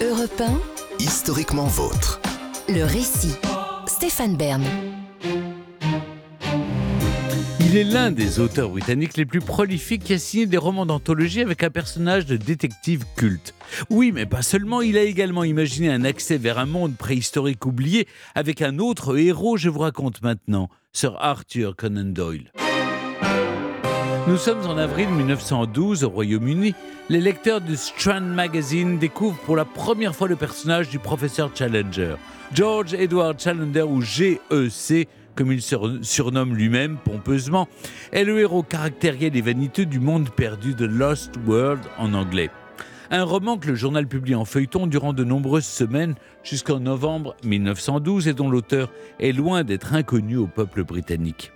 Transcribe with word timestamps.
Europe 0.00 0.42
Historiquement 1.00 1.66
vôtre. 1.66 2.20
le 2.68 2.84
récit. 2.84 3.34
Stéphane 3.88 4.36
Bern. 4.36 4.62
Il 7.58 7.76
est 7.76 7.82
l'un 7.82 8.12
des 8.12 8.38
auteurs 8.38 8.68
britanniques 8.68 9.16
les 9.16 9.26
plus 9.26 9.40
prolifiques 9.40 10.04
qui 10.04 10.12
a 10.12 10.18
signé 10.18 10.46
des 10.46 10.56
romans 10.56 10.86
d'anthologie 10.86 11.40
avec 11.40 11.64
un 11.64 11.70
personnage 11.70 12.26
de 12.26 12.36
détective 12.36 13.06
culte. 13.16 13.54
Oui, 13.90 14.12
mais 14.12 14.24
pas 14.24 14.42
seulement, 14.42 14.82
il 14.82 14.96
a 14.96 15.02
également 15.02 15.42
imaginé 15.42 15.90
un 15.90 16.04
accès 16.04 16.38
vers 16.38 16.58
un 16.58 16.66
monde 16.66 16.96
préhistorique 16.96 17.66
oublié 17.66 18.06
avec 18.36 18.62
un 18.62 18.78
autre 18.78 19.18
héros, 19.18 19.56
je 19.56 19.68
vous 19.68 19.80
raconte 19.80 20.22
maintenant, 20.22 20.68
Sir 20.92 21.16
Arthur 21.18 21.74
Conan 21.74 22.04
Doyle. 22.04 22.52
Nous 24.28 24.36
sommes 24.36 24.66
en 24.66 24.76
avril 24.76 25.08
1912 25.08 26.04
au 26.04 26.10
Royaume-Uni. 26.10 26.74
Les 27.08 27.20
lecteurs 27.22 27.62
du 27.62 27.76
Strand 27.76 28.20
Magazine 28.20 28.98
découvrent 28.98 29.38
pour 29.46 29.56
la 29.56 29.64
première 29.64 30.14
fois 30.14 30.28
le 30.28 30.36
personnage 30.36 30.90
du 30.90 30.98
professeur 30.98 31.50
Challenger. 31.54 32.16
George 32.52 32.92
Edward 32.92 33.40
Challenger, 33.40 33.84
ou 33.84 34.02
GEC, 34.02 35.08
comme 35.34 35.50
il 35.50 35.62
se 35.62 35.76
surnomme 36.02 36.54
lui-même 36.54 36.98
pompeusement, 37.02 37.68
est 38.12 38.24
le 38.24 38.38
héros 38.38 38.62
caractériel 38.62 39.34
et 39.34 39.40
vaniteux 39.40 39.86
du 39.86 39.98
monde 39.98 40.28
perdu 40.28 40.74
de 40.74 40.84
Lost 40.84 41.32
World 41.46 41.80
en 41.96 42.12
anglais. 42.12 42.50
Un 43.10 43.24
roman 43.24 43.56
que 43.56 43.68
le 43.68 43.76
journal 43.76 44.06
publie 44.06 44.34
en 44.34 44.44
feuilleton 44.44 44.86
durant 44.86 45.14
de 45.14 45.24
nombreuses 45.24 45.64
semaines 45.64 46.16
jusqu'en 46.42 46.80
novembre 46.80 47.34
1912 47.44 48.28
et 48.28 48.34
dont 48.34 48.50
l'auteur 48.50 48.92
est 49.20 49.32
loin 49.32 49.64
d'être 49.64 49.94
inconnu 49.94 50.36
au 50.36 50.46
peuple 50.46 50.84
britannique. 50.84 51.50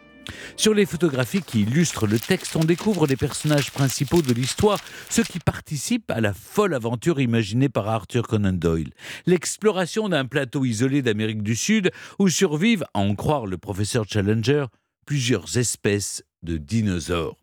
Sur 0.57 0.75
les 0.75 0.87
photographies 0.87 1.43
qui 1.43 1.63
illustrent 1.63 2.07
le 2.07 2.19
texte, 2.19 2.57
on 2.57 2.65
découvre 2.65 3.07
les 3.07 3.17
personnages 3.17 3.71
principaux 3.71 4.23
de 4.23 4.33
l'histoire, 4.33 4.79
ceux 5.09 5.25
qui 5.25 5.39
participent 5.39 6.11
à 6.11 6.21
la 6.21 6.33
folle 6.33 6.75
aventure 6.75 7.21
imaginée 7.21 7.69
par 7.69 7.89
Arthur 7.89 8.27
Conan 8.27 8.53
Doyle. 8.53 8.93
L'exploration 9.27 10.09
d'un 10.09 10.27
plateau 10.27 10.65
isolé 10.65 11.03
d'Amérique 11.03 11.43
du 11.43 11.57
Sud 11.57 11.91
où 12.19 12.29
survivent, 12.29 12.85
à 12.95 13.01
en 13.01 13.15
croire 13.15 13.47
le 13.47 13.59
professeur 13.59 14.05
Challenger, 14.09 14.67
plusieurs 15.07 15.57
espèces 15.57 16.23
de 16.43 16.57
dinosaures. 16.57 17.37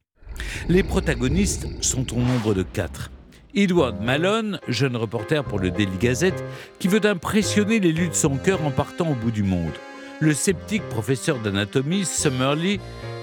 Les 0.68 0.84
protagonistes 0.84 1.68
sont 1.82 2.14
au 2.14 2.20
nombre 2.20 2.54
de 2.54 2.64
quatre. 2.64 3.12
Edward 3.56 4.02
Malone, 4.02 4.60
jeune 4.68 4.96
reporter 4.96 5.44
pour 5.44 5.60
le 5.60 5.72
Daily 5.72 5.98
Gazette, 6.00 6.44
qui 6.78 6.88
veut 6.88 7.04
impressionner 7.04 7.80
l'élu 7.80 8.08
de 8.08 8.14
son 8.14 8.38
cœur 8.38 8.64
en 8.64 8.72
partant 8.72 9.10
au 9.10 9.16
bout 9.16 9.32
du 9.32 9.44
monde 9.44 9.74
le 10.20 10.34
sceptique 10.34 10.88
professeur 10.90 11.40
d'anatomie 11.40 12.06
Summerlee, 12.06 12.80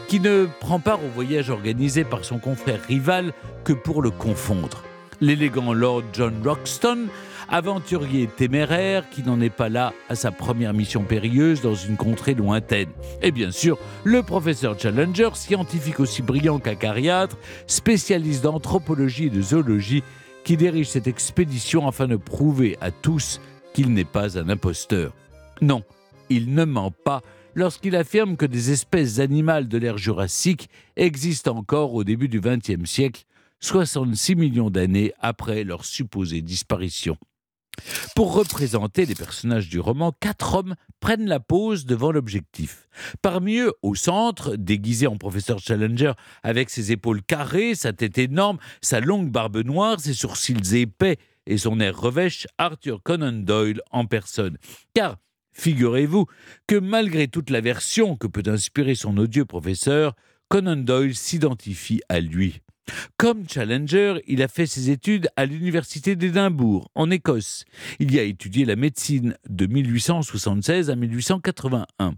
qui 0.09 0.21
ne 0.21 0.47
prend 0.61 0.81
part 0.81 1.05
au 1.05 1.09
voyage 1.09 1.51
organisé 1.51 2.05
par 2.05 2.25
son 2.25 2.39
confrère 2.39 2.83
rival 2.87 3.33
que 3.65 3.73
pour 3.73 4.03
le 4.03 4.11
confondre. 4.11 4.83
L'élégant 5.21 5.73
Lord 5.73 6.05
John 6.13 6.35
Roxton, 6.45 7.07
aventurier 7.49 8.27
téméraire 8.27 9.09
qui 9.11 9.23
n'en 9.23 9.41
est 9.41 9.51
pas 9.51 9.69
là 9.69 9.93
à 10.09 10.15
sa 10.15 10.31
première 10.31 10.75
mission 10.75 11.03
périlleuse 11.03 11.63
dans 11.63 11.75
une 11.75 11.97
contrée 11.97 12.35
lointaine. 12.35 12.91
Et 13.23 13.31
bien 13.31 13.51
sûr, 13.51 13.79
le 14.05 14.23
professeur 14.23 14.79
Challenger, 14.79 15.31
scientifique 15.35 16.01
aussi 16.01 16.23
brillant 16.23 16.59
qu'acariâtre, 16.59 17.37
spécialiste 17.67 18.45
d'anthropologie 18.45 19.27
et 19.27 19.31
de 19.31 19.43
zoologie, 19.43 20.03
qui 20.45 20.57
dirige 20.57 20.89
cette 20.89 21.09
expédition 21.09 21.89
afin 21.89 22.07
de 22.07 22.17
prouver 22.17 22.77
à 22.81 22.91
tous 22.91 23.41
qu'il 23.75 23.93
n'est 23.93 24.05
pas 24.05 24.39
un 24.39 24.49
imposteur. 24.49 25.13
Non, 25.61 25.83
il 26.31 26.55
ne 26.55 26.65
ment 26.65 26.91
pas 26.91 27.23
lorsqu'il 27.55 27.97
affirme 27.97 28.37
que 28.37 28.47
des 28.47 28.71
espèces 28.71 29.19
animales 29.19 29.69
de 29.69 29.79
l'ère 29.79 29.99
jurassique 29.99 30.69
existent 30.97 31.57
encore 31.57 31.95
au 31.95 32.05
début 32.05 32.29
du 32.29 32.41
XXe 32.41 32.89
siècle, 32.89 33.25
66 33.61 34.37
millions 34.37 34.71
d'années 34.71 35.13
après 35.21 35.65
leur 35.65 35.85
supposée 35.85 36.43
disparition. 36.43 37.17
Pour 38.15 38.35
représenter 38.35 39.05
les 39.05 39.15
personnages 39.15 39.69
du 39.69 39.81
roman, 39.81 40.13
quatre 40.19 40.55
hommes 40.55 40.77
prennent 41.01 41.27
la 41.27 41.41
pose 41.41 41.85
devant 41.85 42.11
l'objectif. 42.11 42.89
Parmi 43.21 43.59
eux, 43.59 43.73
au 43.83 43.95
centre, 43.95 44.57
déguisé 44.57 45.07
en 45.07 45.17
professeur 45.17 45.59
Challenger, 45.59 46.13
avec 46.43 46.71
ses 46.71 46.93
épaules 46.93 47.23
carrées, 47.23 47.75
sa 47.75 47.93
tête 47.93 48.19
énorme, 48.19 48.59
sa 48.81 49.01
longue 49.01 49.31
barbe 49.31 49.59
noire, 49.59 50.01
ses 50.01 50.15
sourcils 50.15 50.77
épais 50.77 51.19
et 51.47 51.59
son 51.59 51.79
air 51.81 51.99
revêche, 51.99 52.47
Arthur 52.59 53.03
Conan 53.03 53.33
Doyle 53.33 53.83
en 53.91 54.07
personne. 54.07 54.57
Car 54.95 55.17
Figurez-vous 55.59 56.27
que 56.67 56.77
malgré 56.77 57.29
toute 57.29 57.49
la 57.49 57.63
version 57.63 58.17
que 58.17 58.27
peut 58.27 58.43
inspirer 58.47 58.95
son 58.95 59.17
odieux 59.17 59.47
professeur, 59.47 60.15
Conan 60.49 60.77
Doyle 60.77 61.15
s'identifie 61.15 62.03
à 62.11 62.21
lui. 62.21 62.61
Comme 63.17 63.49
Challenger, 63.49 64.21
il 64.27 64.43
a 64.43 64.49
fait 64.49 64.67
ses 64.67 64.91
études 64.91 65.29
à 65.35 65.47
l'université 65.47 66.15
d'Édimbourg, 66.15 66.91
en 66.95 67.11
Écosse. 67.11 67.65
Il 67.99 68.15
y 68.15 68.19
a 68.19 68.23
étudié 68.23 68.67
la 68.67 68.77
médecine 68.77 69.37
de 69.49 69.67
1876 69.67 70.91
à 70.91 70.95
1881. 70.95 72.15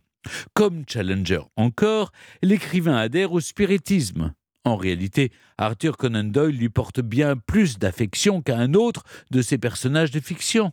Comme 0.53 0.83
Challenger 0.89 1.43
encore, 1.57 2.11
l'écrivain 2.43 2.97
adhère 2.97 3.33
au 3.33 3.41
spiritisme. 3.41 4.35
En 4.65 4.77
réalité, 4.77 5.31
Arthur 5.59 5.97
Conan 5.97 6.25
Doyle 6.25 6.57
lui 6.57 6.69
porte 6.69 7.01
bien 7.01 7.37
plus 7.37 7.79
d'affection 7.79 8.43
qu'à 8.43 8.59
un 8.59 8.75
autre 8.75 9.05
de 9.31 9.43
ses 9.43 9.59
personnages 9.59 10.11
de 10.11 10.21
fiction. 10.21 10.73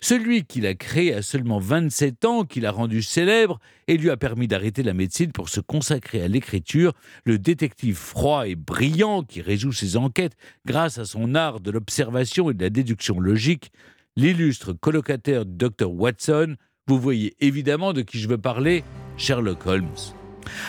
Celui 0.00 0.44
qu'il 0.44 0.66
a 0.66 0.74
créé 0.74 1.14
à 1.14 1.22
seulement 1.22 1.58
27 1.58 2.24
ans, 2.24 2.44
qu'il 2.44 2.66
a 2.66 2.70
rendu 2.70 3.02
célèbre 3.02 3.58
et 3.88 3.96
lui 3.96 4.10
a 4.10 4.16
permis 4.16 4.48
d'arrêter 4.48 4.82
la 4.82 4.94
médecine 4.94 5.32
pour 5.32 5.48
se 5.48 5.60
consacrer 5.60 6.22
à 6.22 6.28
l'écriture, 6.28 6.92
le 7.24 7.38
détective 7.38 7.96
froid 7.96 8.46
et 8.46 8.54
brillant 8.54 9.22
qui 9.22 9.40
résout 9.40 9.72
ses 9.72 9.96
enquêtes 9.96 10.36
grâce 10.64 10.98
à 10.98 11.04
son 11.04 11.34
art 11.34 11.60
de 11.60 11.70
l'observation 11.70 12.50
et 12.50 12.54
de 12.54 12.62
la 12.62 12.70
déduction 12.70 13.20
logique, 13.20 13.70
l'illustre 14.16 14.72
colocataire 14.72 15.44
du 15.44 15.56
docteur 15.56 15.92
Watson, 15.92 16.56
vous 16.86 17.00
voyez 17.00 17.34
évidemment 17.40 17.92
de 17.92 18.02
qui 18.02 18.18
je 18.18 18.28
veux 18.28 18.38
parler, 18.38 18.84
Sherlock 19.16 19.66
Holmes. 19.66 19.88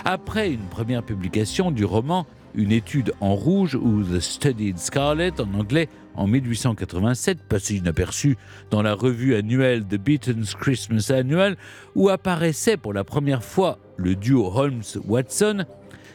Après 0.06 0.52
une 0.52 0.68
première 0.68 1.04
publication 1.04 1.72
du 1.72 1.86
roman, 1.86 2.26
une 2.56 2.72
étude 2.72 3.14
en 3.22 3.36
rouge 3.36 3.76
ou 3.76 4.04
The 4.04 4.20
Study 4.20 4.72
in 4.72 4.78
Scarlet 4.78 5.40
en 5.40 5.54
anglais 5.54 5.90
en 6.18 6.28
1887, 6.28 7.44
passé 7.48 7.76
inaperçu 7.76 8.38
dans 8.72 8.82
la 8.82 8.94
revue 8.94 9.36
annuelle 9.36 9.86
The 9.86 9.96
Beaton's 9.96 10.56
Christmas 10.56 11.12
Annual, 11.12 11.56
où 11.96 12.10
apparaissait 12.10 12.78
pour 12.78 12.94
la 12.94 13.04
première 13.04 13.44
fois 13.44 13.80
le 13.96 14.16
duo 14.16 14.52
Holmes-Watson, 14.54 15.66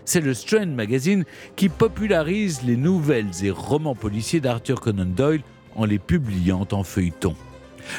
c'est 0.04 0.20
le 0.20 0.34
Strand 0.34 0.66
Magazine 0.66 1.24
qui 1.56 1.68
popularise 1.68 2.62
les 2.64 2.76
nouvelles 2.76 3.44
et 3.44 3.50
romans 3.50 3.94
policiers 3.94 4.40
d'Arthur 4.40 4.80
Conan 4.80 5.06
Doyle 5.06 5.42
en 5.76 5.84
les 5.84 5.98
publiant 5.98 6.66
en 6.72 6.82
feuilleton. 6.82 7.36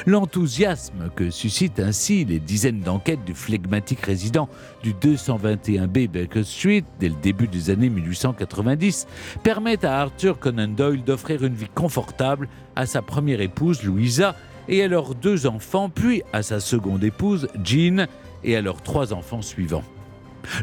L'enthousiasme 0.05 1.09
que 1.15 1.29
suscitent 1.29 1.79
ainsi 1.79 2.25
les 2.25 2.39
dizaines 2.39 2.81
d'enquêtes 2.81 3.23
du 3.25 3.33
flegmatique 3.33 4.05
résident 4.05 4.49
du 4.81 4.93
221B 4.93 6.07
Baker 6.07 6.43
Street 6.43 6.83
dès 6.99 7.09
le 7.09 7.15
début 7.21 7.47
des 7.47 7.69
années 7.69 7.89
1890 7.89 9.07
permet 9.43 9.83
à 9.85 10.01
Arthur 10.01 10.39
Conan 10.39 10.67
Doyle 10.67 11.03
d'offrir 11.03 11.43
une 11.43 11.55
vie 11.55 11.69
confortable 11.73 12.47
à 12.75 12.85
sa 12.85 13.01
première 13.01 13.41
épouse 13.41 13.83
Louisa 13.83 14.35
et 14.67 14.83
à 14.83 14.87
leurs 14.87 15.15
deux 15.15 15.45
enfants, 15.45 15.89
puis 15.89 16.23
à 16.31 16.41
sa 16.41 16.59
seconde 16.59 17.03
épouse 17.03 17.47
Jean 17.63 18.07
et 18.43 18.55
à 18.55 18.61
leurs 18.61 18.81
trois 18.81 19.13
enfants 19.13 19.41
suivants. 19.41 19.83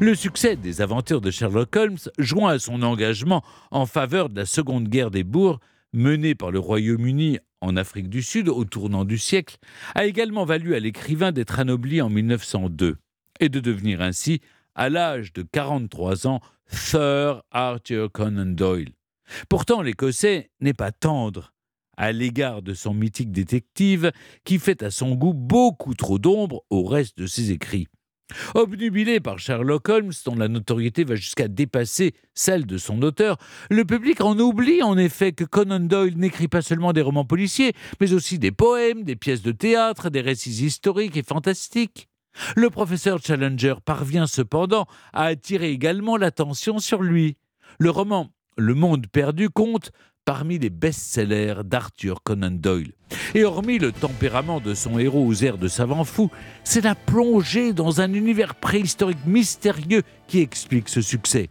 Le 0.00 0.14
succès 0.14 0.56
des 0.56 0.82
aventures 0.82 1.20
de 1.20 1.30
Sherlock 1.30 1.74
Holmes, 1.74 1.98
joint 2.18 2.52
à 2.52 2.58
son 2.58 2.82
engagement 2.82 3.42
en 3.70 3.86
faveur 3.86 4.28
de 4.28 4.36
la 4.36 4.46
Seconde 4.46 4.88
Guerre 4.88 5.10
des 5.10 5.24
Bourgs, 5.24 5.58
menée 5.92 6.34
par 6.34 6.50
le 6.50 6.58
Royaume-Uni 6.58 7.38
en 7.60 7.76
Afrique 7.76 8.08
du 8.08 8.22
Sud 8.22 8.48
au 8.48 8.64
tournant 8.64 9.04
du 9.04 9.18
siècle, 9.18 9.58
a 9.94 10.06
également 10.06 10.44
valu 10.44 10.74
à 10.74 10.80
l'écrivain 10.80 11.32
d'être 11.32 11.58
anobli 11.58 12.00
en 12.00 12.08
1902 12.08 12.96
et 13.40 13.48
de 13.48 13.60
devenir 13.60 14.00
ainsi, 14.00 14.40
à 14.74 14.88
l'âge 14.88 15.32
de 15.32 15.42
43 15.42 16.26
ans, 16.26 16.40
Sir 16.66 17.42
Arthur 17.50 18.10
Conan 18.12 18.46
Doyle. 18.46 18.92
Pourtant, 19.48 19.82
l'Écossais 19.82 20.50
n'est 20.60 20.74
pas 20.74 20.92
tendre 20.92 21.52
à 21.96 22.12
l'égard 22.12 22.62
de 22.62 22.72
son 22.72 22.94
mythique 22.94 23.32
détective 23.32 24.12
qui 24.44 24.58
fait 24.58 24.82
à 24.82 24.90
son 24.90 25.14
goût 25.14 25.34
beaucoup 25.34 25.94
trop 25.94 26.18
d'ombre 26.18 26.64
au 26.70 26.84
reste 26.84 27.18
de 27.18 27.26
ses 27.26 27.50
écrits. 27.50 27.88
Obnubilé 28.54 29.20
par 29.20 29.38
Sherlock 29.38 29.88
Holmes, 29.88 30.12
dont 30.24 30.34
la 30.34 30.48
notoriété 30.48 31.04
va 31.04 31.14
jusqu'à 31.14 31.48
dépasser 31.48 32.14
celle 32.34 32.66
de 32.66 32.78
son 32.78 33.02
auteur, 33.02 33.36
le 33.70 33.84
public 33.84 34.20
en 34.20 34.38
oublie 34.38 34.82
en 34.82 34.96
effet 34.96 35.32
que 35.32 35.44
Conan 35.44 35.80
Doyle 35.80 36.16
n'écrit 36.16 36.48
pas 36.48 36.62
seulement 36.62 36.92
des 36.92 37.02
romans 37.02 37.24
policiers, 37.24 37.72
mais 38.00 38.12
aussi 38.12 38.38
des 38.38 38.52
poèmes, 38.52 39.04
des 39.04 39.16
pièces 39.16 39.42
de 39.42 39.52
théâtre, 39.52 40.10
des 40.10 40.20
récits 40.20 40.64
historiques 40.64 41.16
et 41.16 41.22
fantastiques. 41.22 42.08
Le 42.56 42.70
professeur 42.70 43.18
Challenger 43.22 43.74
parvient 43.84 44.26
cependant 44.26 44.86
à 45.12 45.24
attirer 45.24 45.70
également 45.70 46.16
l'attention 46.16 46.78
sur 46.78 47.02
lui. 47.02 47.36
Le 47.78 47.90
roman 47.90 48.30
Le 48.56 48.74
Monde 48.74 49.06
perdu 49.08 49.50
compte 49.50 49.90
parmi 50.24 50.58
les 50.58 50.70
best-sellers 50.70 51.62
d'Arthur 51.64 52.22
Conan 52.22 52.50
Doyle. 52.50 52.92
Et 53.34 53.44
hormis 53.44 53.78
le 53.78 53.92
tempérament 53.92 54.60
de 54.60 54.74
son 54.74 54.98
héros 54.98 55.26
aux 55.26 55.34
airs 55.44 55.58
de 55.58 55.68
savant 55.68 56.04
fou, 56.04 56.30
c'est 56.64 56.84
la 56.84 56.94
plongée 56.94 57.72
dans 57.72 58.00
un 58.00 58.12
univers 58.12 58.54
préhistorique 58.54 59.24
mystérieux 59.26 60.02
qui 60.28 60.40
explique 60.40 60.88
ce 60.88 61.00
succès. 61.00 61.48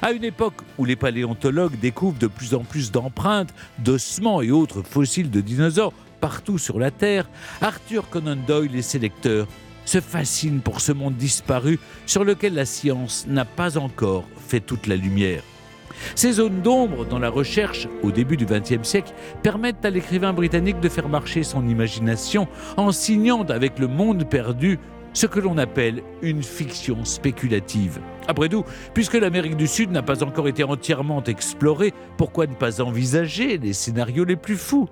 À 0.00 0.12
une 0.12 0.24
époque 0.24 0.60
où 0.78 0.84
les 0.84 0.96
paléontologues 0.96 1.78
découvrent 1.80 2.18
de 2.18 2.26
plus 2.26 2.54
en 2.54 2.64
plus 2.64 2.90
d'empreintes, 2.92 3.54
d'ossements 3.78 4.42
et 4.42 4.50
autres 4.50 4.82
fossiles 4.82 5.30
de 5.30 5.40
dinosaures 5.40 5.94
partout 6.20 6.58
sur 6.58 6.78
la 6.78 6.90
Terre, 6.90 7.28
Arthur 7.60 8.08
Conan 8.08 8.36
Doyle 8.36 8.76
et 8.76 8.82
ses 8.82 9.00
lecteurs 9.00 9.48
se 9.84 10.00
fascinent 10.00 10.60
pour 10.60 10.80
ce 10.80 10.92
monde 10.92 11.16
disparu 11.16 11.80
sur 12.06 12.24
lequel 12.24 12.54
la 12.54 12.66
science 12.66 13.26
n'a 13.26 13.44
pas 13.44 13.76
encore 13.78 14.24
fait 14.46 14.60
toute 14.60 14.86
la 14.86 14.96
lumière. 14.96 15.42
Ces 16.14 16.32
zones 16.32 16.62
d'ombre 16.62 17.04
dans 17.04 17.18
la 17.18 17.30
recherche 17.30 17.88
au 18.02 18.10
début 18.10 18.36
du 18.36 18.46
XXe 18.46 18.82
siècle 18.82 19.12
permettent 19.42 19.84
à 19.84 19.90
l'écrivain 19.90 20.32
britannique 20.32 20.80
de 20.80 20.88
faire 20.88 21.08
marcher 21.08 21.42
son 21.42 21.66
imagination 21.68 22.48
en 22.76 22.92
signant 22.92 23.42
avec 23.42 23.78
le 23.78 23.88
monde 23.88 24.28
perdu 24.28 24.78
ce 25.14 25.26
que 25.26 25.40
l'on 25.40 25.58
appelle 25.58 26.02
une 26.22 26.42
fiction 26.42 27.04
spéculative. 27.04 28.00
Après 28.28 28.48
tout, 28.48 28.64
puisque 28.94 29.14
l'Amérique 29.14 29.56
du 29.56 29.66
Sud 29.66 29.90
n'a 29.90 30.02
pas 30.02 30.22
encore 30.22 30.48
été 30.48 30.64
entièrement 30.64 31.22
explorée, 31.24 31.92
pourquoi 32.16 32.46
ne 32.46 32.54
pas 32.54 32.80
envisager 32.80 33.58
les 33.58 33.72
scénarios 33.72 34.24
les 34.24 34.36
plus 34.36 34.56
fous? 34.56 34.88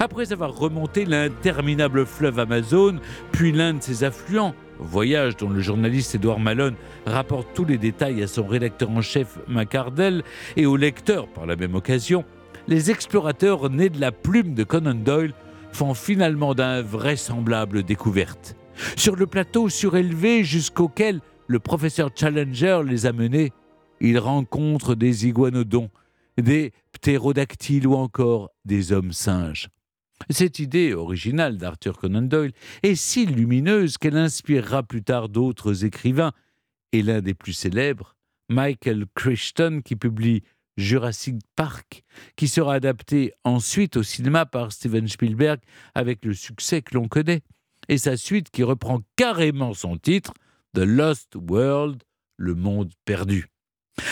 Après 0.00 0.32
avoir 0.32 0.56
remonté 0.56 1.04
l'interminable 1.04 2.06
fleuve 2.06 2.38
Amazon, 2.38 2.98
puis 3.32 3.52
l'un 3.52 3.74
de 3.74 3.82
ses 3.82 4.04
affluents, 4.04 4.54
voyage 4.82 5.36
dont 5.36 5.48
le 5.48 5.60
journaliste 5.60 6.14
Edouard 6.14 6.40
Malone 6.40 6.74
rapporte 7.06 7.48
tous 7.54 7.64
les 7.64 7.78
détails 7.78 8.22
à 8.22 8.26
son 8.26 8.46
rédacteur 8.46 8.90
en 8.90 9.02
chef 9.02 9.38
McCardell 9.48 10.22
et 10.56 10.66
au 10.66 10.76
lecteur 10.76 11.28
par 11.28 11.46
la 11.46 11.56
même 11.56 11.74
occasion, 11.74 12.24
les 12.68 12.90
explorateurs 12.90 13.70
nés 13.70 13.88
de 13.88 14.00
la 14.00 14.12
plume 14.12 14.54
de 14.54 14.64
Conan 14.64 14.94
Doyle 14.94 15.34
font 15.72 15.94
finalement 15.94 16.54
d'invraisemblables 16.54 17.82
découvertes. 17.82 18.56
Sur 18.96 19.16
le 19.16 19.26
plateau 19.26 19.68
surélevé 19.68 20.44
jusqu'auquel 20.44 21.20
le 21.46 21.58
professeur 21.58 22.10
Challenger 22.14 22.80
les 22.86 23.06
a 23.06 23.12
menés, 23.12 23.52
ils 24.00 24.18
rencontrent 24.18 24.94
des 24.94 25.26
iguanodons, 25.26 25.90
des 26.38 26.72
ptérodactyles 26.92 27.86
ou 27.86 27.94
encore 27.94 28.50
des 28.64 28.92
hommes 28.92 29.12
singes. 29.12 29.68
Cette 30.30 30.58
idée 30.58 30.94
originale 30.94 31.56
d'Arthur 31.56 31.98
Conan 31.98 32.22
Doyle 32.22 32.52
est 32.82 32.94
si 32.94 33.26
lumineuse 33.26 33.98
qu'elle 33.98 34.16
inspirera 34.16 34.82
plus 34.82 35.02
tard 35.02 35.28
d'autres 35.28 35.84
écrivains, 35.84 36.32
et 36.92 37.02
l'un 37.02 37.20
des 37.20 37.34
plus 37.34 37.52
célèbres, 37.52 38.16
Michael 38.48 39.06
Crichton, 39.14 39.80
qui 39.84 39.96
publie 39.96 40.42
Jurassic 40.76 41.36
Park, 41.56 42.02
qui 42.36 42.48
sera 42.48 42.74
adapté 42.74 43.32
ensuite 43.44 43.96
au 43.96 44.02
cinéma 44.02 44.46
par 44.46 44.72
Steven 44.72 45.08
Spielberg 45.08 45.60
avec 45.94 46.24
le 46.24 46.34
succès 46.34 46.82
que 46.82 46.94
l'on 46.94 47.08
connaît, 47.08 47.42
et 47.88 47.98
sa 47.98 48.16
suite 48.16 48.50
qui 48.50 48.62
reprend 48.62 49.00
carrément 49.16 49.74
son 49.74 49.96
titre, 49.96 50.32
The 50.74 50.80
Lost 50.80 51.34
World, 51.36 52.02
le 52.36 52.54
monde 52.54 52.92
perdu. 53.04 53.46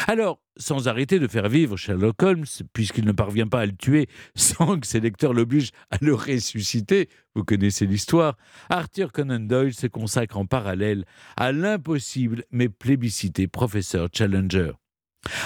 Alors, 0.06 0.42
sans 0.60 0.86
arrêter 0.86 1.18
de 1.18 1.26
faire 1.26 1.48
vivre 1.48 1.76
Sherlock 1.76 2.22
Holmes, 2.22 2.44
puisqu'il 2.72 3.04
ne 3.04 3.12
parvient 3.12 3.48
pas 3.48 3.60
à 3.60 3.66
le 3.66 3.72
tuer 3.72 4.06
sans 4.36 4.78
que 4.78 4.86
ses 4.86 5.00
lecteurs 5.00 5.32
l'obligent 5.32 5.72
à 5.90 5.96
le 6.00 6.14
ressusciter, 6.14 7.08
vous 7.34 7.44
connaissez 7.44 7.86
l'histoire, 7.86 8.36
Arthur 8.68 9.12
Conan 9.12 9.40
Doyle 9.40 9.74
se 9.74 9.86
consacre 9.86 10.38
en 10.38 10.46
parallèle 10.46 11.04
à 11.36 11.52
l'impossible 11.52 12.44
mais 12.50 12.68
plébiscité 12.68 13.48
professeur 13.48 14.08
Challenger. 14.12 14.72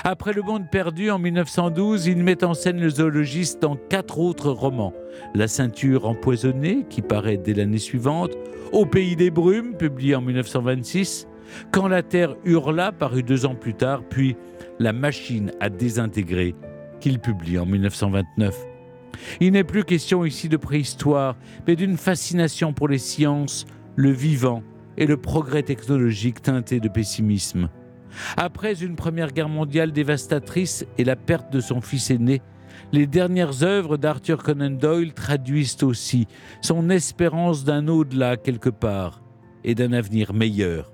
Après 0.04 0.32
Le 0.32 0.42
Monde 0.42 0.70
perdu 0.70 1.10
en 1.10 1.18
1912, 1.18 2.06
il 2.06 2.22
met 2.22 2.44
en 2.44 2.54
scène 2.54 2.80
le 2.80 2.90
zoologiste 2.90 3.60
dans 3.60 3.76
quatre 3.76 4.18
autres 4.18 4.50
romans. 4.50 4.94
La 5.34 5.48
ceinture 5.48 6.06
empoisonnée, 6.06 6.86
qui 6.88 7.02
paraît 7.02 7.36
dès 7.36 7.54
l'année 7.54 7.78
suivante, 7.78 8.32
Au 8.72 8.86
pays 8.86 9.14
des 9.14 9.30
brumes, 9.30 9.76
publié 9.76 10.14
en 10.14 10.20
1926, 10.20 11.28
Quand 11.70 11.88
la 11.88 12.02
terre 12.02 12.36
hurla, 12.44 12.92
paru 12.92 13.22
deux 13.22 13.46
ans 13.46 13.54
plus 13.54 13.74
tard, 13.74 14.02
puis 14.08 14.36
La 14.80 14.92
machine 14.92 15.52
à 15.60 15.70
désintégrer, 15.70 16.56
qu'il 17.00 17.20
publie 17.20 17.58
en 17.58 17.66
1929. 17.66 18.56
Il 19.40 19.52
n'est 19.52 19.64
plus 19.64 19.84
question 19.84 20.24
ici 20.24 20.48
de 20.48 20.56
préhistoire, 20.56 21.36
mais 21.66 21.76
d'une 21.76 21.96
fascination 21.96 22.72
pour 22.72 22.88
les 22.88 22.98
sciences, 22.98 23.66
le 23.94 24.10
vivant 24.10 24.62
et 24.96 25.06
le 25.06 25.16
progrès 25.16 25.62
technologique 25.62 26.42
teinté 26.42 26.80
de 26.80 26.88
pessimisme. 26.88 27.68
Après 28.36 28.82
une 28.82 28.96
première 28.96 29.32
guerre 29.32 29.48
mondiale 29.48 29.92
dévastatrice 29.92 30.86
et 30.98 31.04
la 31.04 31.16
perte 31.16 31.52
de 31.52 31.60
son 31.60 31.80
fils 31.80 32.10
aîné, 32.10 32.42
les 32.92 33.06
dernières 33.06 33.62
œuvres 33.62 33.96
d'Arthur 33.96 34.42
Conan 34.42 34.70
Doyle 34.70 35.14
traduisent 35.14 35.82
aussi 35.82 36.26
son 36.60 36.90
espérance 36.90 37.64
d'un 37.64 37.88
au-delà 37.88 38.36
quelque 38.36 38.70
part 38.70 39.22
et 39.64 39.74
d'un 39.74 39.92
avenir 39.92 40.32
meilleur. 40.32 40.93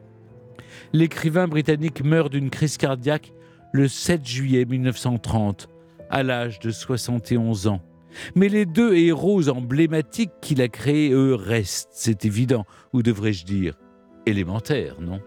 L'écrivain 0.93 1.49
britannique 1.49 2.05
meurt 2.05 2.31
d'une 2.33 2.51
crise 2.51 2.77
cardiaque 2.77 3.33
le 3.73 3.89
7 3.89 4.27
juillet 4.27 4.65
1930, 4.65 5.69
à 6.11 6.23
l'âge 6.23 6.59
de 6.59 6.71
71 6.71 7.69
ans. 7.69 7.81
Mais 8.35 8.49
les 8.49 8.67
deux 8.67 8.97
héros 8.97 9.49
emblématiques 9.49 10.33
qu'il 10.41 10.61
a 10.61 10.69
créés, 10.69 11.13
eux, 11.13 11.35
restent, 11.35 11.91
c'est 11.93 12.25
évident, 12.25 12.67
ou 12.93 13.03
devrais-je 13.03 13.45
dire, 13.45 13.79
élémentaires, 14.27 14.97
non? 15.01 15.21